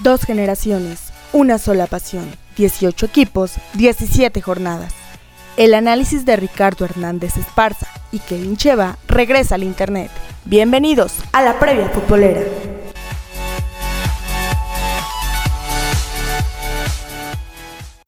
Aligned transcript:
Dos 0.00 0.22
generaciones, 0.22 1.12
una 1.32 1.58
sola 1.58 1.86
pasión, 1.86 2.28
18 2.56 3.06
equipos, 3.06 3.52
17 3.74 4.42
jornadas. 4.42 4.92
El 5.56 5.72
análisis 5.72 6.24
de 6.24 6.34
Ricardo 6.34 6.84
Hernández 6.84 7.36
Esparza 7.36 7.86
y 8.10 8.18
Kevin 8.18 8.56
Cheva 8.56 8.98
regresa 9.06 9.54
al 9.54 9.62
Internet. 9.62 10.10
Bienvenidos 10.46 11.14
a 11.32 11.42
la 11.42 11.60
previa 11.60 11.88
futbolera. 11.90 12.42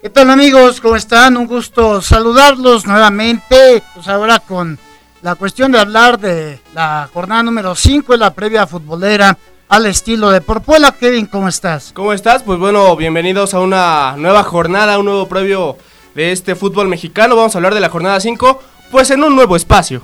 ¿Qué 0.03 0.11
tal 0.11 0.31
amigos? 0.31 0.81
¿Cómo 0.81 0.97
están? 0.97 1.37
Un 1.37 1.47
gusto 1.47 2.03
saludarlos 2.03 2.85
nuevamente. 2.85 3.81
Pues 3.95 4.09
ahora 4.09 4.41
con 4.41 4.77
la 5.23 5.37
cuestión 5.37 5.71
de 5.71 5.79
hablar 5.79 6.19
de 6.19 6.61
la 6.75 7.09
jornada 7.15 7.45
número 7.45 7.77
5 7.77 8.13
de 8.13 8.19
la 8.19 8.35
previa 8.35 8.67
futbolera 8.67 9.39
al 9.69 9.87
estilo 9.87 10.31
de 10.31 10.41
Porpuela. 10.41 10.93
Kevin, 10.93 11.27
¿cómo 11.27 11.49
estás? 11.49 11.93
¿Cómo 11.95 12.13
estás? 12.13 12.43
Pues 12.43 12.59
bueno, 12.59 12.95
bienvenidos 12.97 13.55
a 13.55 13.61
una 13.61 14.15
nueva 14.17 14.43
jornada, 14.43 14.99
un 14.99 15.07
nuevo 15.07 15.29
previo 15.29 15.77
de 16.15 16.33
este 16.33 16.55
fútbol 16.55 16.89
mexicano. 16.89 17.37
Vamos 17.37 17.55
a 17.55 17.59
hablar 17.59 17.75
de 17.75 17.81
la 17.81 17.89
jornada 17.89 18.21
5, 18.21 18.63
pues 18.91 19.11
en 19.11 19.23
un 19.23 19.35
nuevo 19.35 19.57
espacio. 19.57 20.03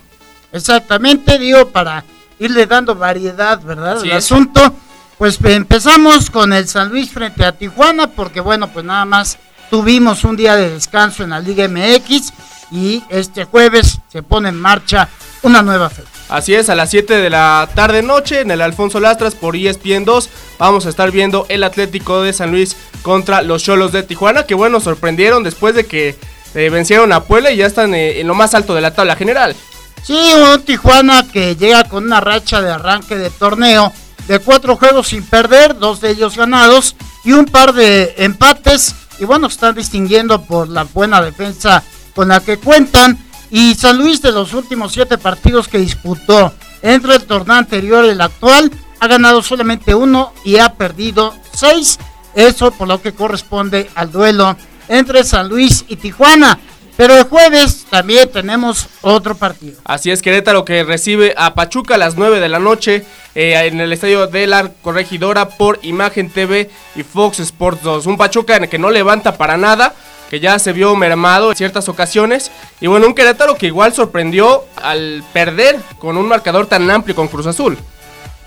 Exactamente, 0.53 1.39
digo, 1.39 1.69
para 1.69 2.05
irle 2.39 2.67
dando 2.67 2.95
variedad, 2.95 3.61
¿verdad? 3.63 4.05
Es. 4.05 4.13
asunto. 4.13 4.61
Pues 5.19 5.39
empezamos 5.45 6.31
con 6.31 6.53
el 6.53 6.67
San 6.67 6.89
Luis 6.89 7.11
frente 7.11 7.45
a 7.45 7.53
Tijuana, 7.53 8.09
porque 8.09 8.41
bueno, 8.41 8.69
pues 8.69 8.85
nada 8.85 9.05
más 9.05 9.39
tuvimos 9.71 10.25
un 10.25 10.37
día 10.37 10.57
de 10.57 10.71
descanso 10.71 11.23
en 11.23 11.31
la 11.31 11.39
Liga 11.39 11.69
MX 11.69 12.33
y 12.73 13.05
este 13.09 13.45
jueves 13.45 14.01
se 14.09 14.23
pone 14.25 14.49
en 14.49 14.57
marcha 14.57 15.09
una 15.43 15.63
nueva 15.63 15.91
fecha. 15.91 16.09
Así 16.29 16.55
es, 16.55 16.71
a 16.71 16.75
las 16.75 16.91
7 16.91 17.15
de 17.15 17.31
la 17.31 17.69
tarde 17.75 18.03
noche 18.03 18.41
en 18.41 18.51
el 18.51 18.63
Alfonso 18.63 19.01
Lastras 19.01 19.35
por 19.35 19.57
ESPN 19.57 20.05
2 20.05 20.31
vamos 20.59 20.87
a 20.87 20.89
estar 20.89 21.11
viendo 21.11 21.47
el 21.49 21.65
Atlético 21.65 22.23
de 22.23 22.33
San 22.33 22.51
Luis 22.51 22.77
contra 23.03 23.43
los 23.43 23.63
Cholos 23.63 23.93
de 23.93 24.03
Tijuana, 24.03 24.47
que 24.47 24.55
bueno, 24.55 24.81
sorprendieron 24.81 25.43
después 25.43 25.75
de 25.75 25.85
que 25.85 26.17
eh, 26.55 26.71
vencieron 26.71 27.13
a 27.13 27.25
Puebla 27.25 27.51
y 27.51 27.57
ya 27.57 27.67
están 27.67 27.95
eh, 27.95 28.21
en 28.21 28.29
lo 28.29 28.35
más 28.35 28.55
alto 28.55 28.75
de 28.75 28.81
la 28.81 28.95
tabla 28.95 29.17
general. 29.17 29.57
Sí, 30.03 30.19
un 30.35 30.63
Tijuana 30.63 31.27
que 31.33 31.57
llega 31.57 31.85
con 31.85 32.05
una 32.05 32.21
racha 32.21 32.61
de 32.61 32.71
arranque 32.71 33.17
de 33.17 33.31
torneo 33.31 33.93
de 34.27 34.39
cuatro 34.39 34.77
juegos 34.77 35.09
sin 35.09 35.25
perder, 35.25 35.79
dos 35.79 36.01
de 36.01 36.11
ellos 36.11 36.37
ganados 36.37 36.97
y 37.25 37.33
un 37.33 37.47
par 37.47 37.73
de 37.73 38.15
empates. 38.19 38.95
Y 39.19 39.25
bueno, 39.25 39.47
están 39.47 39.75
distinguiendo 39.75 40.43
por 40.43 40.69
la 40.69 40.85
buena 40.85 41.21
defensa 41.23 41.83
con 42.15 42.29
la 42.29 42.41
que 42.41 42.59
cuentan. 42.59 43.19
Y 43.53 43.75
San 43.75 43.99
Luis 43.99 44.23
de 44.23 44.33
los 44.33 44.55
últimos 44.55 44.93
siete 44.93 45.19
partidos 45.19 45.69
que 45.69 45.77
disputó 45.77 46.55
entre 46.81 47.17
el 47.17 47.25
torneo 47.25 47.57
anterior 47.57 48.07
y 48.07 48.09
el 48.09 48.21
actual, 48.23 48.73
ha 48.99 49.07
ganado 49.07 49.43
solamente 49.43 49.95
uno 49.95 50.33
y 50.43 50.57
ha 50.57 50.73
perdido 50.73 51.35
seis. 51.53 51.99
Eso 52.35 52.71
por 52.71 52.89
lo 52.89 53.03
que 53.03 53.13
corresponde 53.13 53.91
al 53.95 54.11
duelo 54.11 54.57
entre 54.89 55.23
San 55.23 55.51
Luis 55.51 55.85
y 55.89 55.97
Tijuana. 55.97 56.59
Pero 56.97 57.15
el 57.15 57.25
jueves 57.25 57.87
también 57.91 58.31
tenemos 58.31 58.87
otro 59.03 59.35
partido. 59.35 59.79
Así 59.85 60.11
es, 60.11 60.23
Querétaro 60.23 60.65
que 60.65 60.83
recibe 60.85 61.35
a 61.37 61.55
Pachuca 61.55 61.97
a 61.97 61.99
las 61.99 62.17
9 62.17 62.41
de 62.41 62.49
la 62.49 62.59
noche 62.59 63.05
eh, 63.35 63.55
en 63.67 63.81
el 63.81 63.93
estadio 63.93 64.29
de 64.29 64.47
la 64.47 64.71
Corregidora 64.83 65.49
por 65.51 65.79
Imagen 65.83 66.31
TV 66.31 66.71
y 66.95 67.03
Fox 67.03 67.41
Sports 67.41 67.83
2. 67.83 68.07
Un 68.07 68.17
Pachuca 68.17 68.57
en 68.57 68.65
el 68.65 68.69
que 68.71 68.79
no 68.79 68.91
levanta 68.91 69.37
para 69.37 69.57
nada, 69.57 69.95
que 70.33 70.41
ya 70.41 70.59
se 70.59 70.73
vio 70.73 70.97
mermado 70.97 71.51
en 71.51 71.57
ciertas 71.57 71.91
ocasiones. 71.91 72.51
Y 72.81 72.87
bueno, 72.87 73.07
un 73.07 73.15
Querétaro 73.15 73.55
que 73.55 73.67
igual 73.67 73.93
sorprendió 73.93 74.65
al 74.83 75.23
perder 75.31 75.79
con 75.99 76.17
un 76.17 76.27
marcador 76.27 76.65
tan 76.65 76.91
amplio 76.91 77.15
con 77.15 77.29
Cruz 77.29 77.47
Azul. 77.47 77.77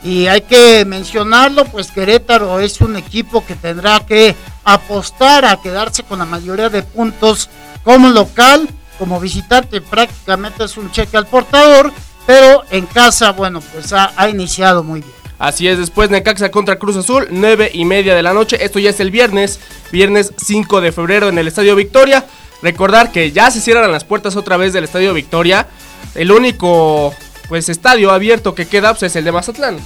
Y 0.03 0.25
hay 0.25 0.41
que 0.41 0.83
mencionarlo, 0.83 1.65
pues 1.65 1.91
Querétaro 1.91 2.59
es 2.59 2.81
un 2.81 2.95
equipo 2.95 3.45
que 3.45 3.53
tendrá 3.53 3.99
que 3.99 4.35
apostar 4.63 5.45
a 5.45 5.61
quedarse 5.61 6.01
con 6.01 6.17
la 6.17 6.25
mayoría 6.25 6.69
de 6.69 6.81
puntos 6.81 7.51
como 7.83 8.09
local, 8.09 8.67
como 8.97 9.19
visitante 9.19 9.79
prácticamente 9.79 10.63
es 10.63 10.77
un 10.77 10.89
cheque 10.89 11.17
al 11.17 11.27
portador, 11.27 11.93
pero 12.25 12.63
en 12.71 12.87
casa, 12.87 13.31
bueno, 13.31 13.61
pues 13.61 13.93
ha, 13.93 14.11
ha 14.15 14.27
iniciado 14.27 14.83
muy 14.83 15.01
bien. 15.01 15.24
Así 15.37 15.67
es, 15.67 15.77
después 15.77 16.09
Necaxa 16.09 16.49
contra 16.49 16.79
Cruz 16.79 16.95
Azul, 16.95 17.27
9 17.29 17.71
y 17.73 17.85
media 17.85 18.15
de 18.15 18.23
la 18.23 18.33
noche. 18.33 18.63
Esto 18.63 18.79
ya 18.79 18.89
es 18.89 18.99
el 18.99 19.11
viernes, 19.11 19.59
viernes 19.91 20.33
5 20.37 20.81
de 20.81 20.91
febrero 20.91 21.27
en 21.27 21.37
el 21.37 21.47
Estadio 21.47 21.75
Victoria. 21.75 22.25
Recordar 22.61 23.11
que 23.11 23.31
ya 23.31 23.51
se 23.51 23.61
cierran 23.61 23.91
las 23.91 24.05
puertas 24.05 24.35
otra 24.35 24.57
vez 24.57 24.73
del 24.73 24.85
Estadio 24.85 25.13
Victoria. 25.13 25.67
El 26.15 26.31
único 26.31 27.13
pues 27.49 27.69
estadio 27.69 28.11
abierto 28.11 28.55
que 28.55 28.67
queda 28.67 28.91
pues, 28.93 29.03
es 29.03 29.15
el 29.15 29.25
de 29.25 29.31
Mazatlán. 29.31 29.77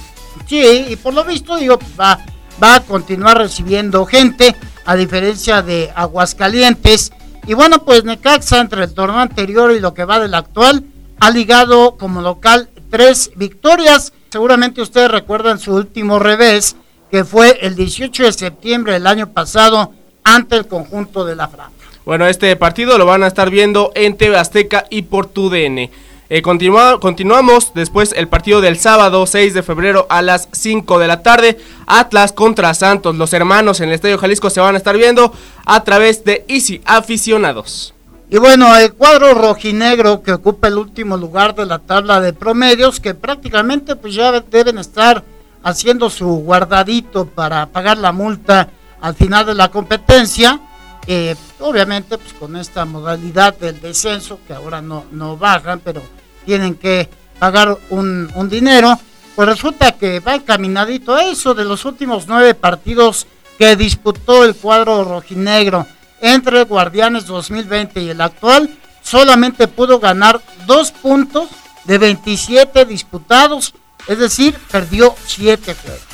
Sí, 0.46 0.86
y 0.88 0.96
por 0.96 1.14
lo 1.14 1.24
visto, 1.24 1.56
digo, 1.56 1.78
va, 1.98 2.20
va 2.62 2.76
a 2.76 2.80
continuar 2.80 3.38
recibiendo 3.38 4.06
gente, 4.06 4.54
a 4.84 4.96
diferencia 4.96 5.62
de 5.62 5.90
Aguascalientes. 5.94 7.12
Y 7.46 7.54
bueno, 7.54 7.84
pues 7.84 8.04
Necaxa, 8.04 8.60
entre 8.60 8.84
el 8.84 8.94
torneo 8.94 9.18
anterior 9.18 9.72
y 9.72 9.80
lo 9.80 9.94
que 9.94 10.04
va 10.04 10.20
del 10.20 10.34
actual, 10.34 10.84
ha 11.18 11.30
ligado 11.30 11.96
como 11.96 12.22
local 12.22 12.70
tres 12.90 13.30
victorias. 13.36 14.12
Seguramente 14.30 14.80
ustedes 14.80 15.10
recuerdan 15.10 15.58
su 15.58 15.74
último 15.74 16.18
revés, 16.18 16.76
que 17.10 17.24
fue 17.24 17.58
el 17.62 17.74
18 17.74 18.24
de 18.24 18.32
septiembre 18.32 18.92
del 18.92 19.06
año 19.06 19.28
pasado 19.32 19.92
ante 20.22 20.56
el 20.56 20.66
conjunto 20.68 21.24
de 21.24 21.34
la 21.36 21.48
Franja. 21.48 21.72
Bueno, 22.04 22.26
este 22.26 22.54
partido 22.56 22.96
lo 22.98 23.06
van 23.06 23.22
a 23.24 23.26
estar 23.26 23.50
viendo 23.50 23.90
en 23.94 24.16
TV 24.16 24.36
Azteca 24.36 24.86
y 24.90 25.02
por 25.02 25.26
TUDN. 25.26 25.90
Eh, 26.32 26.42
continua- 26.42 27.00
continuamos 27.00 27.72
después 27.74 28.12
el 28.16 28.28
partido 28.28 28.60
del 28.60 28.78
sábado 28.78 29.26
6 29.26 29.52
de 29.52 29.64
febrero 29.64 30.06
a 30.08 30.22
las 30.22 30.48
5 30.52 31.00
de 31.00 31.08
la 31.08 31.22
tarde. 31.24 31.58
Atlas 31.88 32.32
contra 32.32 32.72
Santos. 32.74 33.16
Los 33.16 33.32
hermanos 33.32 33.80
en 33.80 33.88
el 33.88 33.96
Estadio 33.96 34.16
Jalisco 34.16 34.48
se 34.48 34.60
van 34.60 34.76
a 34.76 34.78
estar 34.78 34.96
viendo 34.96 35.32
a 35.66 35.82
través 35.82 36.24
de 36.24 36.44
Easy 36.46 36.80
Aficionados. 36.84 37.94
Y 38.32 38.38
bueno, 38.38 38.76
el 38.76 38.94
cuadro 38.94 39.34
rojinegro 39.34 40.22
que 40.22 40.32
ocupa 40.32 40.68
el 40.68 40.78
último 40.78 41.16
lugar 41.16 41.52
de 41.56 41.66
la 41.66 41.80
tabla 41.80 42.20
de 42.20 42.32
promedios, 42.32 43.00
que 43.00 43.12
prácticamente 43.12 43.96
pues 43.96 44.14
ya 44.14 44.30
deben 44.40 44.78
estar 44.78 45.24
haciendo 45.64 46.08
su 46.08 46.26
guardadito 46.26 47.26
para 47.26 47.66
pagar 47.66 47.98
la 47.98 48.12
multa 48.12 48.68
al 49.00 49.16
final 49.16 49.46
de 49.46 49.54
la 49.54 49.68
competencia. 49.68 50.60
Eh, 51.08 51.34
obviamente 51.58 52.18
pues 52.18 52.32
con 52.34 52.54
esta 52.54 52.84
modalidad 52.84 53.58
del 53.58 53.80
descenso, 53.80 54.38
que 54.46 54.54
ahora 54.54 54.80
no, 54.80 55.06
no 55.10 55.36
bajan, 55.36 55.80
pero 55.80 56.00
tienen 56.46 56.76
que 56.76 57.08
pagar 57.40 57.76
un, 57.88 58.30
un 58.36 58.48
dinero, 58.48 58.96
pues 59.34 59.48
resulta 59.48 59.90
que 59.92 60.20
va 60.20 60.36
encaminadito 60.36 61.16
a 61.16 61.24
eso 61.24 61.52
de 61.52 61.64
los 61.64 61.84
últimos 61.84 62.28
nueve 62.28 62.54
partidos 62.54 63.26
que 63.58 63.74
disputó 63.74 64.44
el 64.44 64.54
cuadro 64.54 65.02
rojinegro 65.02 65.84
entre 66.20 66.64
Guardianes 66.64 67.26
2020 67.26 68.00
y 68.02 68.10
el 68.10 68.20
actual, 68.20 68.70
solamente 69.02 69.68
pudo 69.68 69.98
ganar 69.98 70.40
dos 70.66 70.92
puntos 70.92 71.48
de 71.84 71.98
27 71.98 72.84
disputados, 72.84 73.74
es 74.06 74.18
decir, 74.18 74.56
perdió 74.70 75.14
siete 75.26 75.74
juegos. 75.74 76.10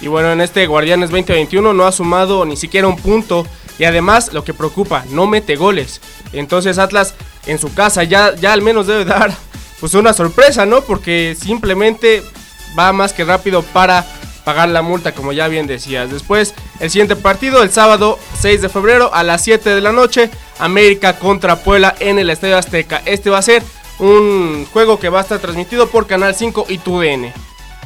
Y 0.00 0.08
bueno, 0.08 0.30
en 0.32 0.40
este 0.40 0.66
Guardianes 0.66 1.10
2021 1.10 1.72
no 1.72 1.86
ha 1.86 1.92
sumado 1.92 2.44
ni 2.44 2.56
siquiera 2.56 2.86
un 2.86 2.96
punto. 2.96 3.46
Y 3.78 3.84
además, 3.84 4.32
lo 4.32 4.44
que 4.44 4.54
preocupa, 4.54 5.04
no 5.10 5.26
mete 5.26 5.56
goles. 5.56 6.00
Entonces 6.32 6.78
Atlas 6.78 7.14
en 7.46 7.58
su 7.58 7.72
casa 7.72 8.02
ya, 8.04 8.34
ya 8.34 8.52
al 8.52 8.62
menos 8.62 8.86
debe 8.86 9.04
dar 9.06 9.32
pues 9.80 9.94
una 9.94 10.12
sorpresa, 10.12 10.66
¿no? 10.66 10.82
Porque 10.82 11.36
simplemente 11.38 12.22
va 12.78 12.92
más 12.92 13.12
que 13.12 13.24
rápido 13.24 13.62
para 13.62 14.06
pagar 14.44 14.68
la 14.68 14.82
multa, 14.82 15.12
como 15.12 15.32
ya 15.32 15.48
bien 15.48 15.66
decías. 15.66 16.10
Después, 16.10 16.54
el 16.80 16.90
siguiente 16.90 17.16
partido, 17.16 17.62
el 17.62 17.70
sábado 17.70 18.18
6 18.38 18.62
de 18.62 18.68
febrero 18.68 19.12
a 19.14 19.22
las 19.22 19.42
7 19.42 19.70
de 19.70 19.80
la 19.80 19.92
noche, 19.92 20.30
América 20.58 21.18
contra 21.18 21.56
Puebla 21.56 21.94
en 22.00 22.18
el 22.18 22.30
Estadio 22.30 22.58
Azteca. 22.58 23.02
Este 23.04 23.30
va 23.30 23.38
a 23.38 23.42
ser 23.42 23.62
un 23.98 24.66
juego 24.72 24.98
que 24.98 25.08
va 25.08 25.20
a 25.20 25.22
estar 25.22 25.38
transmitido 25.38 25.88
por 25.88 26.06
Canal 26.06 26.34
5 26.34 26.66
y 26.68 26.78
TUDN. 26.78 27.32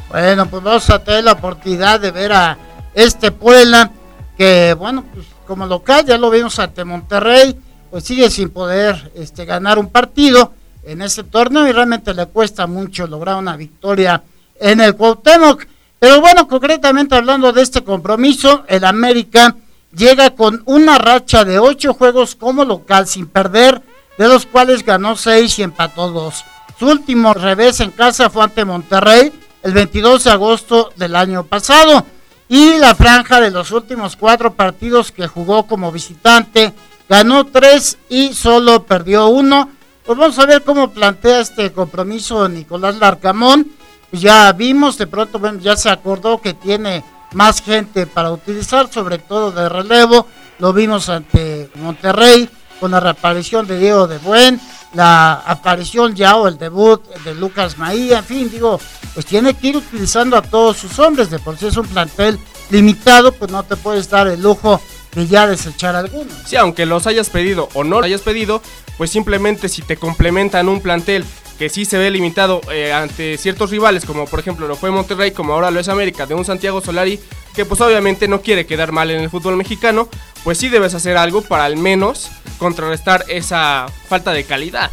Bueno, 0.09 0.45
pues 0.47 0.63
vamos 0.63 0.89
a 0.89 1.03
tener 1.03 1.23
la 1.23 1.33
oportunidad 1.33 1.99
de 1.99 2.11
ver 2.11 2.33
a 2.33 2.57
este 2.93 3.31
Puebla, 3.31 3.91
que 4.37 4.73
bueno, 4.77 5.05
pues 5.13 5.25
como 5.47 5.65
local 5.65 6.05
ya 6.05 6.17
lo 6.17 6.29
vimos 6.29 6.59
ante 6.59 6.83
Monterrey, 6.83 7.57
pues 7.89 8.03
sigue 8.03 8.29
sin 8.29 8.49
poder 8.49 9.11
este, 9.15 9.45
ganar 9.45 9.79
un 9.79 9.89
partido 9.89 10.53
en 10.83 11.01
este 11.01 11.23
torneo 11.23 11.67
y 11.67 11.71
realmente 11.71 12.13
le 12.13 12.25
cuesta 12.25 12.67
mucho 12.67 13.07
lograr 13.07 13.35
una 13.37 13.55
victoria 13.55 14.23
en 14.59 14.81
el 14.81 14.95
Cuauhtémoc. 14.95 15.65
Pero 16.01 16.19
bueno, 16.19 16.47
concretamente 16.47 17.13
hablando 17.13 17.53
de 17.53 17.61
este 17.61 17.83
compromiso, 17.83 18.63
el 18.67 18.85
América 18.85 19.55
llega 19.95 20.31
con 20.31 20.63
una 20.65 20.97
racha 20.97 21.45
de 21.45 21.59
ocho 21.59 21.93
juegos 21.93 22.33
como 22.33 22.65
local 22.65 23.05
sin 23.05 23.27
perder, 23.27 23.83
de 24.17 24.27
los 24.27 24.47
cuales 24.47 24.83
ganó 24.83 25.15
seis 25.15 25.59
y 25.59 25.61
empató 25.61 26.09
dos. 26.09 26.43
Su 26.79 26.87
último 26.87 27.35
revés 27.35 27.81
en 27.81 27.91
casa 27.91 28.31
fue 28.31 28.45
ante 28.45 28.65
Monterrey 28.65 29.31
el 29.61 29.73
22 29.73 30.23
de 30.23 30.31
agosto 30.31 30.91
del 30.95 31.15
año 31.15 31.43
pasado. 31.43 32.03
Y 32.49 32.79
la 32.79 32.95
franja 32.95 33.39
de 33.39 33.51
los 33.51 33.69
últimos 33.69 34.15
cuatro 34.15 34.53
partidos 34.53 35.11
que 35.11 35.27
jugó 35.27 35.67
como 35.67 35.91
visitante 35.91 36.73
ganó 37.07 37.45
tres 37.45 37.99
y 38.09 38.33
solo 38.33 38.87
perdió 38.87 39.27
uno. 39.27 39.69
Pues 40.03 40.17
vamos 40.17 40.39
a 40.39 40.47
ver 40.47 40.63
cómo 40.63 40.89
plantea 40.89 41.41
este 41.41 41.71
compromiso 41.71 42.49
Nicolás 42.49 42.95
Larcamón. 42.95 43.80
Pues 44.11 44.21
ya 44.21 44.51
vimos, 44.51 44.97
de 44.97 45.07
pronto 45.07 45.39
bueno, 45.39 45.59
ya 45.59 45.75
se 45.77 45.89
acordó 45.89 46.41
que 46.41 46.53
tiene 46.53 47.03
más 47.33 47.61
gente 47.61 48.05
para 48.05 48.31
utilizar, 48.31 48.91
sobre 48.91 49.17
todo 49.17 49.51
de 49.51 49.69
relevo. 49.69 50.27
Lo 50.59 50.73
vimos 50.73 51.07
ante 51.09 51.69
Monterrey 51.75 52.49
con 52.79 52.91
la 52.91 52.99
reaparición 52.99 53.65
de 53.67 53.79
Diego 53.79 54.07
de 54.07 54.17
Buen, 54.17 54.59
la 54.93 55.33
aparición 55.33 56.13
ya 56.13 56.35
o 56.35 56.47
el 56.47 56.57
debut 56.57 57.01
de 57.23 57.33
Lucas 57.35 57.77
Maía, 57.77 58.19
en 58.19 58.25
fin, 58.25 58.51
digo, 58.51 58.79
pues 59.13 59.25
tiene 59.25 59.53
que 59.53 59.67
ir 59.67 59.77
utilizando 59.77 60.35
a 60.35 60.41
todos 60.41 60.77
sus 60.77 60.99
hombres, 60.99 61.29
de 61.29 61.39
por 61.39 61.57
si 61.57 61.67
es 61.67 61.77
un 61.77 61.87
plantel 61.87 62.37
limitado, 62.69 63.31
pues 63.31 63.49
no 63.51 63.63
te 63.63 63.75
puedes 63.75 64.09
dar 64.09 64.27
el 64.27 64.41
lujo 64.41 64.81
de 65.13 65.27
ya 65.27 65.47
desechar 65.47 65.95
algunos. 65.95 66.33
Sí, 66.45 66.55
aunque 66.55 66.85
los 66.85 67.07
hayas 67.07 67.29
pedido 67.29 67.69
o 67.73 67.83
no 67.83 67.97
los 67.97 68.05
hayas 68.05 68.21
pedido, 68.21 68.61
pues 68.97 69.09
simplemente 69.09 69.69
si 69.69 69.81
te 69.81 69.97
complementan 69.97 70.67
un 70.67 70.81
plantel 70.81 71.25
que 71.57 71.69
sí 71.69 71.85
se 71.85 71.97
ve 71.97 72.09
limitado 72.09 72.61
eh, 72.71 72.91
ante 72.91 73.37
ciertos 73.37 73.69
rivales, 73.69 74.05
como 74.05 74.25
por 74.25 74.39
ejemplo 74.39 74.67
lo 74.67 74.75
fue 74.75 74.91
Monterrey, 74.91 75.31
como 75.31 75.53
ahora 75.53 75.71
lo 75.71 75.79
es 75.79 75.89
América, 75.89 76.25
de 76.25 76.33
un 76.33 76.45
Santiago 76.45 76.81
Solari, 76.81 77.19
que 77.53 77.65
pues 77.65 77.79
obviamente 77.81 78.27
no 78.27 78.41
quiere 78.41 78.65
quedar 78.65 78.91
mal 78.91 79.11
en 79.11 79.21
el 79.21 79.29
fútbol 79.29 79.57
mexicano, 79.57 80.09
pues 80.43 80.57
sí 80.57 80.69
debes 80.69 80.93
hacer 80.93 81.17
algo 81.17 81.41
para 81.41 81.65
al 81.65 81.77
menos 81.77 82.29
contrarrestar 82.57 83.25
esa 83.27 83.87
falta 84.07 84.31
de 84.31 84.43
calidad. 84.43 84.89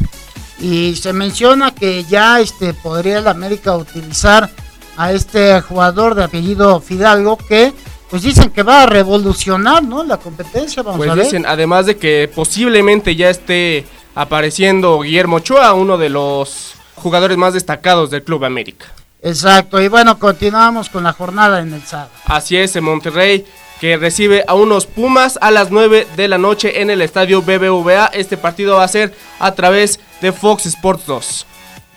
Y 0.59 0.95
se 0.95 1.13
menciona 1.13 1.73
que 1.73 2.03
ya 2.03 2.39
este, 2.39 2.73
podría 2.73 3.19
el 3.19 3.27
América 3.27 3.77
utilizar 3.77 4.49
a 4.97 5.13
este 5.13 5.61
jugador 5.61 6.15
de 6.15 6.25
apellido 6.25 6.81
Fidalgo 6.81 7.37
que 7.37 7.73
pues 8.09 8.23
dicen 8.23 8.49
que 8.49 8.63
va 8.63 8.83
a 8.83 8.85
revolucionar 8.85 9.83
¿no? 9.83 10.03
la 10.03 10.17
competencia. 10.17 10.83
Vamos 10.83 10.97
pues 10.97 11.09
a 11.09 11.15
ver. 11.15 11.25
dicen, 11.25 11.45
además 11.45 11.85
de 11.85 11.97
que 11.97 12.29
posiblemente 12.33 13.15
ya 13.15 13.29
esté 13.29 13.85
apareciendo 14.19 14.99
Guillermo 14.99 15.37
Ochoa, 15.37 15.71
uno 15.71 15.97
de 15.97 16.09
los 16.09 16.73
jugadores 16.95 17.37
más 17.37 17.53
destacados 17.53 18.09
del 18.09 18.21
Club 18.21 18.43
América. 18.43 18.87
Exacto, 19.21 19.79
y 19.79 19.87
bueno, 19.87 20.19
continuamos 20.19 20.89
con 20.89 21.05
la 21.05 21.13
jornada 21.13 21.61
en 21.61 21.73
el 21.73 21.83
sábado. 21.83 22.09
Así 22.25 22.57
es, 22.57 22.75
en 22.75 22.83
Monterrey, 22.83 23.45
que 23.79 23.95
recibe 23.95 24.43
a 24.45 24.55
unos 24.55 24.87
Pumas 24.87 25.39
a 25.41 25.51
las 25.51 25.71
9 25.71 26.05
de 26.17 26.27
la 26.27 26.37
noche 26.37 26.81
en 26.81 26.89
el 26.89 27.01
estadio 27.01 27.41
BBVA. 27.41 28.07
Este 28.07 28.35
partido 28.35 28.75
va 28.75 28.83
a 28.83 28.89
ser 28.89 29.15
a 29.39 29.53
través 29.53 30.01
de 30.19 30.33
Fox 30.33 30.65
Sports 30.65 31.05
2. 31.05 31.45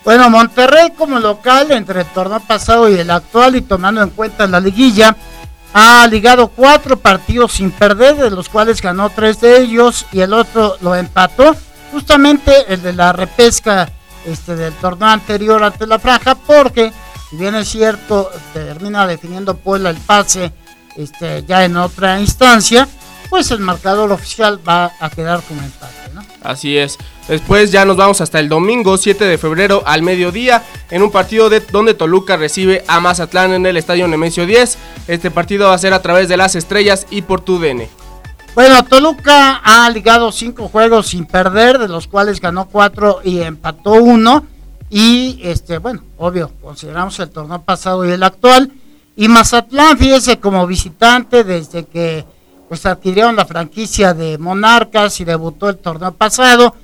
Bueno, 0.05 0.29
Monterrey 0.29 0.91
como 0.97 1.19
local 1.19 1.71
entre 1.71 2.01
el 2.01 2.07
torneo 2.07 2.39
pasado 2.39 2.89
y 2.89 2.97
el 2.97 3.11
actual 3.11 3.57
y 3.57 3.61
tomando 3.61 4.01
en 4.01 4.11
cuenta 4.11 4.47
la 4.47 4.61
liguilla, 4.61 5.17
ha 5.73 6.07
ligado 6.07 6.47
cuatro 6.47 6.95
partidos 6.95 7.51
sin 7.51 7.69
perder, 7.71 8.15
de 8.15 8.29
los 8.29 8.47
cuales 8.47 8.81
ganó 8.81 9.09
tres 9.09 9.41
de 9.41 9.59
ellos 9.59 10.05
y 10.13 10.21
el 10.21 10.31
otro 10.31 10.77
lo 10.79 10.95
empató. 10.95 11.57
Justamente 11.93 12.51
el 12.67 12.81
de 12.81 12.91
la 12.91 13.13
repesca 13.13 13.89
este, 14.25 14.55
del 14.55 14.73
torneo 14.73 15.07
anterior 15.07 15.63
ante 15.63 15.87
la 15.87 15.99
franja, 15.99 16.35
porque 16.35 16.91
si 17.29 17.37
bien 17.37 17.55
es 17.55 17.69
cierto, 17.69 18.29
termina 18.53 19.07
definiendo 19.07 19.55
Puebla 19.55 19.91
el 19.91 19.97
pase 19.97 20.51
este, 20.97 21.43
ya 21.47 21.63
en 21.63 21.77
otra 21.77 22.19
instancia, 22.19 22.87
pues 23.29 23.51
el 23.51 23.59
marcador 23.59 24.11
oficial 24.11 24.59
va 24.67 24.91
a 24.99 25.09
quedar 25.09 25.41
como 25.43 25.61
empate. 25.61 26.03
Así 26.43 26.77
es. 26.77 26.97
Después 27.27 27.71
ya 27.71 27.85
nos 27.85 27.95
vamos 27.95 28.19
hasta 28.19 28.39
el 28.39 28.49
domingo 28.49 28.97
7 28.97 29.23
de 29.23 29.37
febrero 29.37 29.81
al 29.85 30.01
mediodía 30.01 30.63
en 30.91 31.01
un 31.01 31.09
partido 31.09 31.49
de 31.49 31.61
donde 31.61 31.93
Toluca 31.93 32.35
recibe 32.35 32.83
a 32.87 32.99
Mazatlán 32.99 33.53
en 33.53 33.65
el 33.65 33.77
Estadio 33.77 34.07
Nemesio 34.07 34.45
10. 34.45 34.77
Este 35.07 35.31
partido 35.31 35.69
va 35.69 35.73
a 35.73 35.77
ser 35.77 35.93
a 35.93 36.01
través 36.01 36.27
de 36.27 36.37
las 36.37 36.55
estrellas 36.55 37.07
y 37.09 37.21
por 37.21 37.41
TUDN. 37.41 37.87
Bueno, 38.55 38.83
Toluca 38.85 39.61
ha 39.63 39.89
ligado 39.89 40.31
cinco 40.31 40.67
juegos 40.67 41.07
sin 41.07 41.25
perder, 41.25 41.79
de 41.79 41.87
los 41.87 42.07
cuales 42.07 42.39
ganó 42.39 42.67
cuatro 42.67 43.19
y 43.23 43.39
empató 43.39 43.93
uno. 43.93 44.45
Y 44.91 45.39
este, 45.41 45.79
bueno, 45.79 46.03
obvio, 46.17 46.51
consideramos 46.61 47.19
el 47.19 47.31
torneo 47.31 47.63
pasado 47.63 48.05
y 48.05 48.11
el 48.11 48.21
actual. 48.21 48.71
Y 49.15 49.27
Mazatlán, 49.27 49.97
fíjese, 49.97 50.39
como 50.39 50.67
visitante 50.67 51.43
desde 51.43 51.85
que 51.85 52.25
pues 52.69 52.85
adquirieron 52.85 53.35
la 53.35 53.45
franquicia 53.45 54.13
de 54.13 54.37
Monarcas 54.37 55.19
y 55.19 55.25
debutó 55.25 55.69
el 55.69 55.77
torneo 55.77 56.11
pasado, 56.11 56.75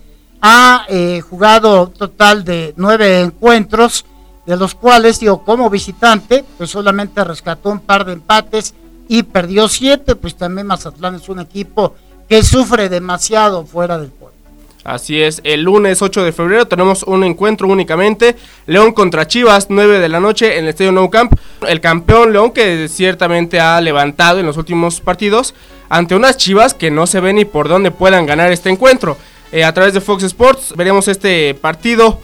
ha 0.41 0.85
eh, 0.87 1.21
jugado 1.21 1.83
un 1.83 1.93
total 1.93 2.43
de 2.43 2.73
nueve 2.77 3.21
encuentros, 3.21 4.05
de 4.45 4.57
los 4.57 4.73
cuales, 4.73 5.19
digo, 5.19 5.43
como 5.43 5.69
visitante, 5.69 6.43
pues 6.57 6.71
solamente 6.71 7.23
rescató 7.23 7.69
un 7.69 7.79
par 7.79 8.05
de 8.05 8.13
empates 8.13 8.73
y 9.09 9.23
perdió 9.23 9.67
siete, 9.67 10.15
pues 10.15 10.35
también 10.35 10.67
Mazatlán 10.67 11.15
es 11.15 11.27
un 11.27 11.39
equipo 11.39 11.95
que 12.29 12.43
sufre 12.43 12.87
demasiado 12.87 13.65
fuera 13.65 13.97
del 13.97 14.09
pueblo. 14.09 14.37
Así 14.83 15.21
es, 15.21 15.41
el 15.43 15.63
lunes 15.63 16.01
8 16.01 16.23
de 16.23 16.31
febrero 16.31 16.67
tenemos 16.67 17.03
un 17.03 17.23
encuentro 17.23 17.67
únicamente, 17.67 18.37
León 18.67 18.93
contra 18.93 19.27
Chivas, 19.27 19.67
9 19.69 19.99
de 19.99 20.09
la 20.09 20.19
noche 20.19 20.57
en 20.57 20.63
el 20.63 20.69
Estadio 20.69 20.91
Nou 20.91 21.09
Camp. 21.09 21.33
El 21.67 21.81
campeón 21.81 22.31
León 22.31 22.51
que 22.51 22.87
ciertamente 22.87 23.59
ha 23.59 23.81
levantado 23.81 24.39
en 24.39 24.45
los 24.45 24.57
últimos 24.57 25.01
partidos 25.01 25.53
ante 25.89 26.15
unas 26.15 26.37
Chivas 26.37 26.75
que 26.75 26.91
no 26.91 27.07
se 27.07 27.19
ve 27.19 27.33
ni 27.33 27.45
por 27.45 27.67
dónde 27.67 27.91
puedan 27.91 28.25
ganar 28.25 28.51
este 28.51 28.69
encuentro. 28.69 29.17
Eh, 29.51 29.63
a 29.63 29.73
través 29.73 29.95
de 29.95 30.01
Fox 30.01 30.23
Sports 30.23 30.73
veremos 30.77 31.07
este 31.07 31.55
partido, 31.55 32.21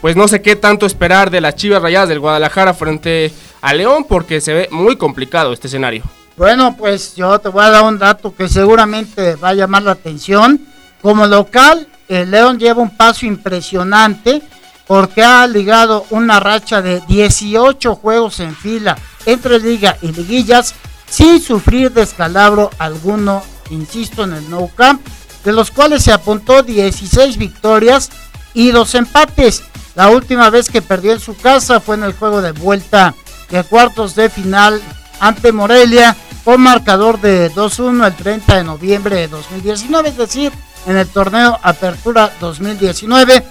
pues 0.00 0.16
no 0.16 0.26
sé 0.26 0.42
qué 0.42 0.56
tanto 0.56 0.84
esperar 0.84 1.30
de 1.30 1.40
las 1.40 1.54
Chivas 1.54 1.80
Rayadas 1.80 2.08
del 2.08 2.20
Guadalajara 2.20 2.74
frente 2.74 3.32
a 3.62 3.72
León 3.72 4.04
porque 4.08 4.40
se 4.40 4.52
ve 4.52 4.68
muy 4.72 4.96
complicado 4.96 5.52
este 5.52 5.68
escenario. 5.68 6.02
Bueno, 6.36 6.76
pues 6.76 7.14
yo 7.14 7.38
te 7.38 7.48
voy 7.48 7.64
a 7.64 7.70
dar 7.70 7.84
un 7.84 7.98
dato 7.98 8.34
que 8.34 8.48
seguramente 8.48 9.36
va 9.36 9.50
a 9.50 9.54
llamar 9.54 9.84
la 9.84 9.92
atención. 9.92 10.60
Como 11.00 11.26
local, 11.26 11.86
el 12.08 12.30
León 12.30 12.58
lleva 12.58 12.82
un 12.82 12.96
paso 12.96 13.24
impresionante 13.24 14.42
porque 14.86 15.22
ha 15.22 15.46
ligado 15.46 16.04
una 16.10 16.40
racha 16.40 16.82
de 16.82 17.00
18 17.06 17.94
juegos 17.94 18.40
en 18.40 18.54
fila 18.54 18.98
entre 19.26 19.60
liga 19.60 19.96
y 20.02 20.12
liguillas 20.12 20.74
sin 21.08 21.40
sufrir 21.40 21.92
descalabro 21.92 22.70
alguno, 22.78 23.42
insisto, 23.70 24.24
en 24.24 24.32
el 24.32 24.50
No 24.50 24.68
Camp, 24.74 25.06
de 25.44 25.52
los 25.52 25.70
cuales 25.70 26.02
se 26.02 26.12
apuntó 26.12 26.64
16 26.64 27.36
victorias 27.36 28.10
y 28.54 28.72
dos 28.72 28.94
empates. 28.96 29.62
La 29.94 30.08
última 30.08 30.50
vez 30.50 30.68
que 30.68 30.82
perdió 30.82 31.12
en 31.12 31.20
su 31.20 31.36
casa 31.36 31.78
fue 31.78 31.94
en 31.94 32.02
el 32.02 32.12
juego 32.12 32.42
de 32.42 32.50
vuelta 32.50 33.14
de 33.50 33.62
cuartos 33.62 34.16
de 34.16 34.28
final 34.28 34.82
ante 35.20 35.52
Morelia 35.52 36.16
con 36.44 36.60
marcador 36.60 37.20
de 37.20 37.50
2-1 37.50 38.06
el 38.06 38.14
30 38.14 38.56
de 38.56 38.64
noviembre 38.64 39.16
de 39.16 39.28
2019, 39.28 40.10
es 40.10 40.16
decir, 40.16 40.52
en 40.86 40.96
el 40.96 41.08
torneo 41.08 41.58
Apertura 41.62 42.30
2019. 42.40 43.42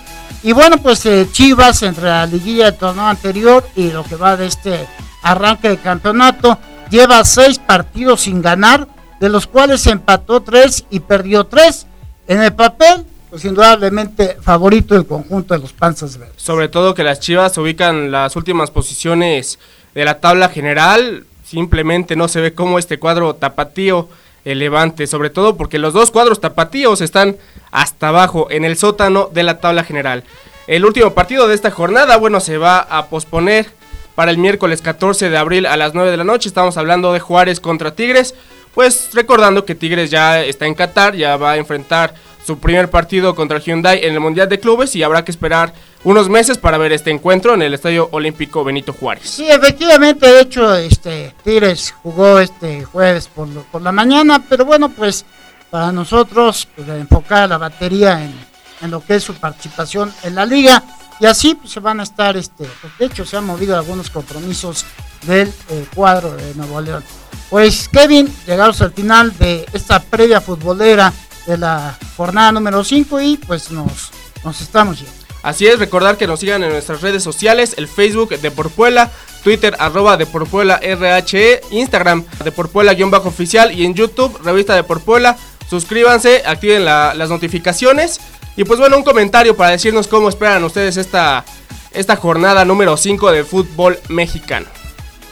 Y 0.44 0.52
bueno, 0.52 0.78
pues 0.78 1.06
eh, 1.06 1.28
Chivas 1.32 1.82
entre 1.84 2.06
la 2.06 2.26
liguilla 2.26 2.66
del 2.66 2.76
torneo 2.80 3.06
anterior 3.06 3.68
y 3.76 3.92
lo 3.92 4.04
que 4.04 4.16
va 4.16 4.38
de 4.38 4.48
este 4.48 4.88
arranque 5.24 5.70
de 5.70 5.78
campeonato, 5.78 6.60
lleva 6.90 7.24
seis 7.24 7.58
partidos 7.58 8.22
sin 8.22 8.42
ganar, 8.42 8.88
de 9.20 9.30
los 9.30 9.48
cuales 9.48 9.88
empató 9.88 10.42
tres 10.42 10.86
y 10.90 11.00
perdió 11.00 11.46
tres. 11.46 11.88
En 12.28 12.42
el 12.42 12.54
papel, 12.54 13.06
pues 13.30 13.46
indudablemente 13.46 14.38
favorito 14.42 14.94
del 14.94 15.08
conjunto 15.08 15.54
de 15.54 15.62
los 15.62 15.74
Panzas 15.74 16.18
Verdes. 16.18 16.36
Sobre 16.42 16.68
todo 16.68 16.94
que 16.94 17.04
las 17.04 17.20
Chivas 17.20 17.58
ubican 17.58 18.12
las 18.12 18.36
últimas 18.36 18.70
posiciones 18.70 19.60
de 19.96 20.06
la 20.06 20.20
tabla 20.20 20.50
general, 20.50 21.26
simplemente 21.44 22.16
no 22.16 22.28
se 22.28 22.42
ve 22.42 22.54
cómo 22.54 22.80
este 22.80 23.00
cuadro 23.00 23.36
tapatío 23.36 24.10
el 24.46 24.60
Levante, 24.60 25.08
sobre 25.08 25.30
todo 25.30 25.56
porque 25.56 25.80
los 25.80 25.94
dos 25.94 26.12
cuadros 26.12 26.42
tapatíos 26.42 27.02
están 27.02 27.38
hasta 27.72 28.10
abajo 28.10 28.48
en 28.50 28.66
el 28.66 28.78
sótano 28.78 29.30
de 29.34 29.44
la 29.44 29.60
tabla 29.60 29.84
general. 29.84 30.24
El 30.68 30.86
último 30.86 31.14
partido 31.14 31.48
de 31.48 31.56
esta 31.56 31.72
jornada, 31.72 32.18
bueno, 32.18 32.40
se 32.40 32.58
va 32.58 32.80
a 32.80 33.08
posponer 33.08 33.68
para 34.16 34.32
el 34.32 34.38
miércoles 34.38 34.82
14 34.82 35.30
de 35.30 35.38
abril 35.38 35.66
a 35.66 35.78
las 35.78 35.94
9 35.94 36.12
de 36.12 36.18
la 36.18 36.24
noche. 36.24 36.48
Estamos 36.48 36.78
hablando 36.78 37.14
de 37.14 37.20
Juárez 37.20 37.60
contra 37.60 37.96
Tigres. 37.96 38.36
Pues 38.74 39.10
recordando 39.14 39.66
que 39.66 39.76
Tigres 39.76 40.10
ya 40.10 40.44
está 40.44 40.66
en 40.66 40.74
Qatar, 40.74 41.16
ya 41.16 41.38
va 41.38 41.52
a 41.52 41.58
enfrentar 41.58 42.16
su 42.46 42.60
primer 42.60 42.90
partido 42.90 43.36
contra 43.36 43.60
Hyundai 43.60 44.04
en 44.04 44.14
el 44.14 44.20
Mundial 44.20 44.50
de 44.50 44.60
Clubes 44.60 44.96
y 44.96 45.04
habrá 45.04 45.24
que 45.24 45.32
esperar 45.32 45.74
unos 46.04 46.30
meses 46.30 46.58
para 46.58 46.78
ver 46.78 46.92
este 46.92 47.12
encuentro 47.12 47.54
en 47.54 47.62
el 47.62 47.74
Estadio 47.74 48.10
Olímpico 48.12 48.64
Benito 48.64 48.94
Juárez. 48.94 49.30
Sí, 49.30 49.50
efectivamente, 49.50 50.28
de 50.28 50.42
hecho, 50.42 50.76
este 50.76 51.34
Tigres 51.44 51.94
jugó 52.04 52.40
este 52.40 52.84
jueves 52.84 53.28
por, 53.28 53.48
por 53.66 53.82
la 53.82 53.92
mañana, 53.92 54.44
pero 54.50 54.66
bueno, 54.66 54.90
pues 54.90 55.26
para 55.70 55.92
nosotros 55.92 56.68
pues, 56.76 56.88
enfocar 56.90 57.50
la 57.50 57.58
batería 57.58 58.24
en, 58.24 58.34
en, 58.82 58.92
lo 58.92 59.04
que 59.04 59.16
es 59.16 59.24
su 59.24 59.34
participación 59.36 60.14
en 60.24 60.36
la 60.36 60.46
liga 60.46 60.84
y 61.20 61.26
así 61.26 61.56
pues, 61.56 61.72
se 61.72 61.80
van 61.80 62.00
a 62.00 62.04
estar, 62.04 62.36
este, 62.36 62.68
pues, 62.82 62.94
de 63.00 63.06
hecho 63.06 63.26
se 63.26 63.38
han 63.38 63.46
movido 63.46 63.76
algunos 63.76 64.10
compromisos 64.10 64.86
del 65.26 65.52
eh, 65.70 65.86
cuadro 65.96 66.36
de 66.36 66.54
Nuevo 66.56 66.82
León. 66.82 67.04
Pues 67.50 67.88
Kevin, 67.88 68.34
llegamos 68.48 68.82
al 68.82 68.92
final 68.92 69.38
de 69.38 69.66
esta 69.74 70.00
previa 70.00 70.42
futbolera 70.42 71.14
de 71.46 71.58
la 71.58 71.98
jornada 72.16 72.52
número 72.52 72.84
5 72.84 73.22
y 73.22 73.38
pues 73.38 73.72
nos, 73.72 74.12
nos 74.44 74.62
estamos 74.62 75.00
yendo. 75.00 75.14
Así 75.44 75.68
es, 75.68 75.78
recordar 75.78 76.18
que 76.18 76.26
nos 76.26 76.40
sigan 76.40 76.64
en 76.64 76.72
nuestras 76.72 77.02
redes 77.02 77.22
sociales, 77.22 77.76
el 77.78 77.90
Facebook 77.90 78.30
de 78.30 78.50
Porpuela, 78.50 79.12
Twitter 79.44 79.76
arroba 79.78 80.16
de 80.16 80.26
Porpuela 80.26 80.80
RHE, 80.82 81.62
Instagram 81.72 82.24
de 82.44 82.52
Porpuela-oficial 82.54 83.78
y 83.78 83.86
en 83.86 83.94
YouTube, 83.94 84.40
revista 84.42 84.74
de 84.74 84.84
Porpuela. 84.84 85.38
Suscríbanse, 85.70 86.44
activen 86.46 86.86
la, 86.86 87.14
las 87.14 87.30
notificaciones 87.30 88.22
y 88.56 88.64
pues 88.64 88.80
bueno, 88.80 88.96
un 88.96 89.04
comentario 89.04 89.58
para 89.58 89.72
decirnos 89.72 90.08
cómo 90.08 90.30
esperan 90.30 90.64
ustedes 90.64 90.96
esta, 90.96 91.44
esta 91.92 92.16
jornada 92.16 92.64
número 92.64 92.96
5 92.96 93.32
de 93.32 93.44
fútbol 93.44 94.00
mexicano. 94.08 94.68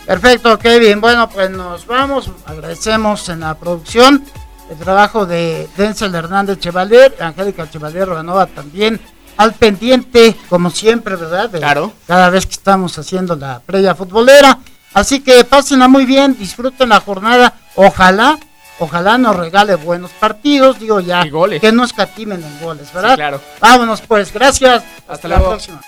Perfecto, 0.06 0.60
Kevin. 0.60 1.00
Bueno, 1.00 1.30
pues 1.30 1.50
nos 1.52 1.86
vamos. 1.86 2.30
Agradecemos 2.46 3.30
en 3.30 3.42
la 3.42 3.58
producción 3.58 4.26
el 4.72 4.78
trabajo 4.78 5.26
de 5.26 5.68
Denzel 5.76 6.16
Hernández 6.16 6.60
Chevalier, 6.60 7.14
Angélica 7.20 7.70
Chevalier 7.70 8.08
Ranova 8.08 8.46
también 8.46 9.02
al 9.36 9.54
pendiente, 9.54 10.34
como 10.48 10.70
siempre, 10.70 11.18
¿verdad? 11.18 11.52
claro. 11.52 11.92
Cada 12.08 12.30
vez 12.30 12.46
que 12.46 12.54
estamos 12.54 12.98
haciendo 12.98 13.36
la 13.36 13.60
previa 13.60 13.96
futbolera. 13.96 14.60
Así 14.94 15.20
que 15.20 15.44
pásenla 15.44 15.90
muy 15.90 16.06
bien, 16.06 16.38
disfruten 16.38 16.88
la 16.88 17.02
jornada. 17.02 17.54
Ojalá, 17.76 18.40
ojalá 18.80 19.18
nos 19.18 19.36
regale 19.36 19.76
buenos 19.76 20.12
partidos, 20.12 20.80
digo 20.80 21.02
ya, 21.02 21.26
que 21.60 21.72
no 21.74 21.84
escatimen 21.84 22.42
en 22.42 22.60
goles, 22.62 22.94
¿verdad? 22.94 23.16
claro. 23.16 23.42
Vámonos 23.60 24.02
pues, 24.02 24.34
gracias. 24.34 24.84
Hasta, 25.06 25.28
la 25.28 25.40
próxima. 25.40 25.82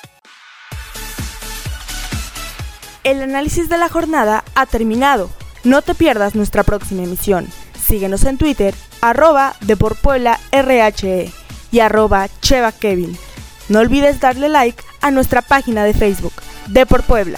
El 3.06 3.22
análisis 3.22 3.70
de 3.70 3.78
la 3.78 3.88
jornada 3.88 4.44
ha 4.56 4.66
terminado. 4.66 5.30
No 5.64 5.82
te 5.82 5.96
pierdas 5.96 6.36
nuestra 6.36 6.64
próxima 6.64 7.04
emisión. 7.04 7.48
Síguenos 7.94 8.26
en 8.26 8.40
Twitter, 8.40 8.74
arroba 9.02 9.54
RHE 10.52 11.32
y 11.72 11.80
arroba 11.80 12.28
Cheva 12.42 12.72
Kevin. 12.72 13.16
No 13.70 13.82
olvides 13.82 14.20
darle 14.20 14.50
like 14.50 14.84
a 15.02 15.12
nuestra 15.12 15.44
página 15.44 15.84
de 15.84 15.94
Facebook, 15.94 16.34
De 16.70 16.88
Puebla. 16.88 17.38